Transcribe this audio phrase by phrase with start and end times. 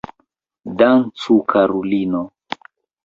[0.77, 2.21] Dancu karulino!